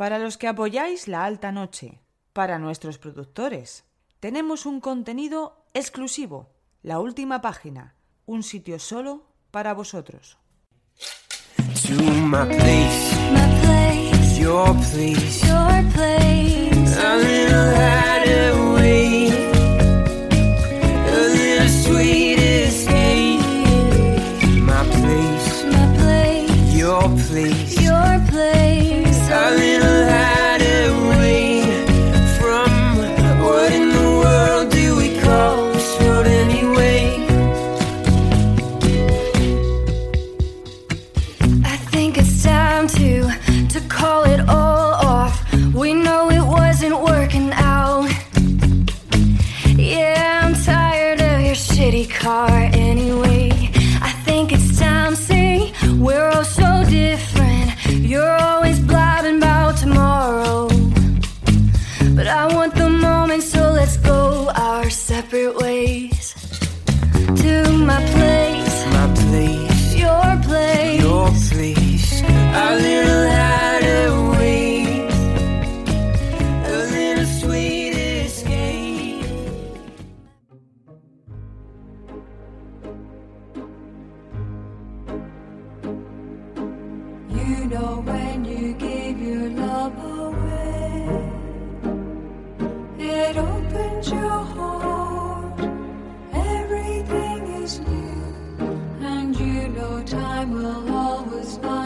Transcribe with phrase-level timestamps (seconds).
[0.00, 2.00] Para los que apoyáis la alta noche,
[2.32, 3.84] para nuestros productores,
[4.18, 6.48] tenemos un contenido exclusivo,
[6.82, 10.38] la última página, un sitio solo para vosotros.
[11.84, 12.00] to
[12.32, 16.20] my place, My place, your place, your place.
[42.32, 43.22] It's time to
[43.68, 45.34] to call it all off.
[45.74, 48.08] We know it wasn't working out.
[49.76, 52.69] Yeah, I'm tired of your shitty car
[100.10, 101.79] time will always find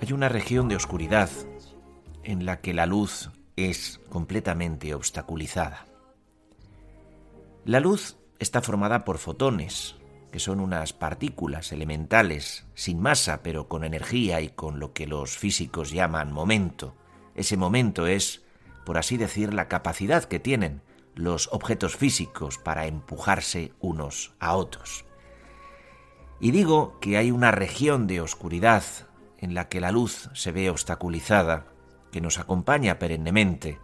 [0.00, 1.30] Hay una región de oscuridad
[2.22, 5.86] en la que la luz es completamente obstaculizada.
[7.64, 9.94] La luz está formada por fotones,
[10.30, 15.38] que son unas partículas elementales sin masa pero con energía y con lo que los
[15.38, 16.94] físicos llaman momento.
[17.34, 18.42] Ese momento es,
[18.84, 20.82] por así decir, la capacidad que tienen
[21.14, 25.06] los objetos físicos para empujarse unos a otros.
[26.42, 28.82] Y digo que hay una región de oscuridad
[29.38, 31.66] en la que la luz se ve obstaculizada,
[32.10, 33.78] que nos acompaña perennemente.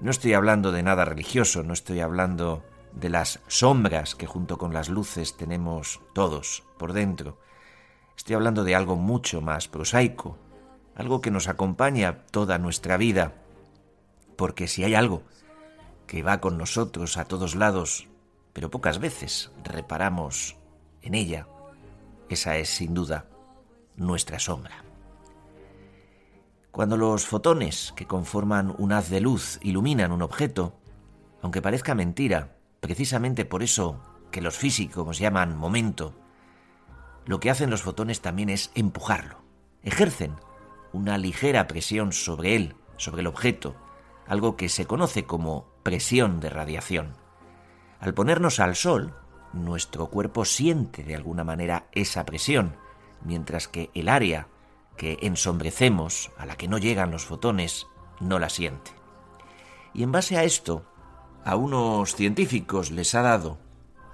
[0.00, 4.74] No estoy hablando de nada religioso, no estoy hablando de las sombras que junto con
[4.74, 7.38] las luces tenemos todos por dentro.
[8.16, 10.36] Estoy hablando de algo mucho más prosaico,
[10.96, 13.34] algo que nos acompaña toda nuestra vida,
[14.34, 15.22] porque si hay algo
[16.08, 18.08] que va con nosotros a todos lados,
[18.52, 20.56] pero pocas veces reparamos
[21.00, 21.46] en ella,
[22.28, 23.26] esa es sin duda
[23.96, 24.84] nuestra sombra.
[26.70, 30.74] Cuando los fotones que conforman un haz de luz iluminan un objeto,
[31.40, 34.00] aunque parezca mentira, precisamente por eso
[34.32, 36.14] que los físicos llaman momento,
[37.26, 39.38] lo que hacen los fotones también es empujarlo.
[39.82, 40.34] Ejercen
[40.92, 43.76] una ligera presión sobre él, sobre el objeto,
[44.26, 47.14] algo que se conoce como presión de radiación.
[48.00, 49.14] Al ponernos al sol,
[49.54, 52.76] nuestro cuerpo siente de alguna manera esa presión,
[53.22, 54.48] mientras que el área
[54.96, 57.86] que ensombrecemos, a la que no llegan los fotones,
[58.20, 58.92] no la siente.
[59.92, 60.84] Y en base a esto,
[61.44, 63.58] a unos científicos les ha dado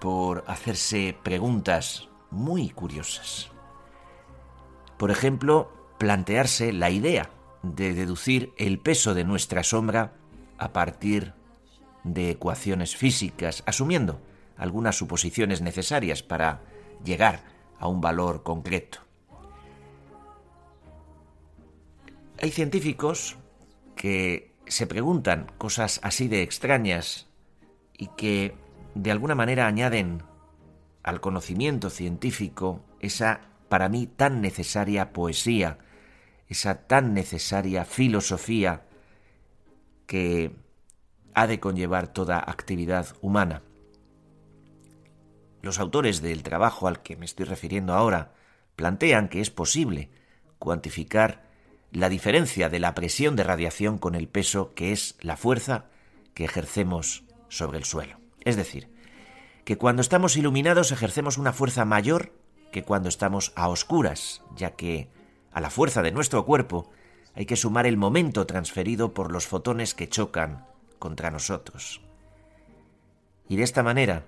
[0.00, 3.50] por hacerse preguntas muy curiosas.
[4.98, 7.30] Por ejemplo, plantearse la idea
[7.62, 10.14] de deducir el peso de nuestra sombra
[10.58, 11.34] a partir
[12.04, 14.20] de ecuaciones físicas, asumiendo
[14.56, 16.62] algunas suposiciones necesarias para
[17.04, 17.44] llegar
[17.78, 18.98] a un valor concreto.
[22.40, 23.36] Hay científicos
[23.94, 27.28] que se preguntan cosas así de extrañas
[27.96, 28.54] y que
[28.94, 30.22] de alguna manera añaden
[31.02, 35.78] al conocimiento científico esa para mí tan necesaria poesía,
[36.48, 38.84] esa tan necesaria filosofía
[40.06, 40.54] que
[41.34, 43.62] ha de conllevar toda actividad humana.
[45.62, 48.32] Los autores del trabajo al que me estoy refiriendo ahora
[48.74, 50.10] plantean que es posible
[50.58, 51.44] cuantificar
[51.92, 55.86] la diferencia de la presión de radiación con el peso que es la fuerza
[56.34, 58.18] que ejercemos sobre el suelo.
[58.40, 58.88] Es decir,
[59.64, 62.32] que cuando estamos iluminados ejercemos una fuerza mayor
[62.72, 65.10] que cuando estamos a oscuras, ya que
[65.52, 66.90] a la fuerza de nuestro cuerpo
[67.34, 70.66] hay que sumar el momento transferido por los fotones que chocan
[70.98, 72.00] contra nosotros.
[73.48, 74.24] Y de esta manera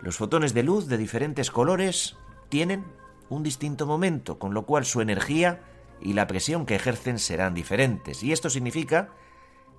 [0.00, 2.16] Los fotones de luz de diferentes colores
[2.48, 2.84] tienen
[3.28, 5.62] un distinto momento, con lo cual su energía
[6.00, 8.22] y la presión que ejercen serán diferentes.
[8.22, 9.10] Y esto significa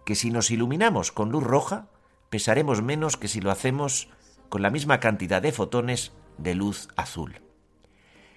[0.06, 1.88] que si nos iluminamos con luz roja,
[2.32, 4.08] pesaremos menos que si lo hacemos
[4.50, 7.42] con la misma cantidad de fotones de luz azul.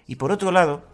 [0.06, 0.84] Y por otro lado,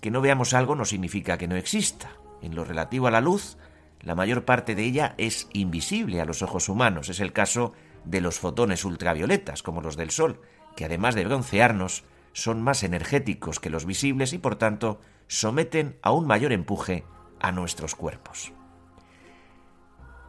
[0.00, 2.12] que no veamos algo no significa que no exista.
[2.40, 3.58] En lo relativo a la luz,
[4.00, 7.08] la mayor parte de ella es invisible a los ojos humanos.
[7.08, 7.72] Es el caso
[8.04, 10.40] de los fotones ultravioletas, como los del Sol,
[10.76, 16.12] que además de broncearnos, son más energéticos que los visibles y por tanto someten a
[16.12, 17.04] un mayor empuje
[17.40, 18.52] a nuestros cuerpos.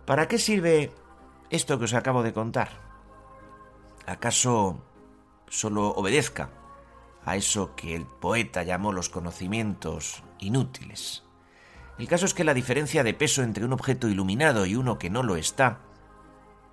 [0.05, 0.91] ¿Para qué sirve
[1.51, 2.69] esto que os acabo de contar?
[4.07, 4.81] ¿Acaso
[5.47, 6.49] solo obedezca
[7.23, 11.23] a eso que el poeta llamó los conocimientos inútiles?
[11.99, 15.11] El caso es que la diferencia de peso entre un objeto iluminado y uno que
[15.11, 15.81] no lo está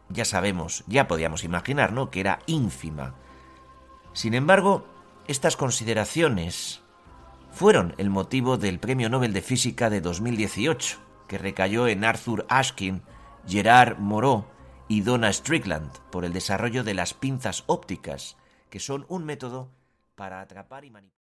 [0.08, 3.14] ya sabemos, ya podíamos imaginar, ¿no?, que era ínfima.
[4.12, 4.86] Sin embargo,
[5.26, 6.82] estas consideraciones
[7.52, 13.02] fueron el motivo del Premio Nobel de Física de 2018, que recayó en Arthur Ashkin,
[13.46, 14.46] Gerard Moreau
[14.88, 18.37] y Donna Strickland por el desarrollo de las pinzas ópticas,
[18.70, 19.70] que son un método
[20.14, 21.19] para atrapar y manipular.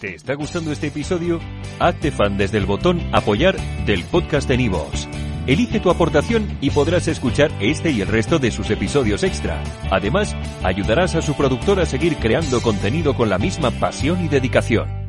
[0.00, 1.40] ¿Te está gustando este episodio?
[1.78, 3.56] Hazte fan desde el botón Apoyar
[3.86, 5.08] del podcast de Nivos.
[5.46, 9.62] Elige tu aportación y podrás escuchar este y el resto de sus episodios extra.
[9.90, 10.34] Además,
[10.64, 15.05] ayudarás a su productor a seguir creando contenido con la misma pasión y dedicación.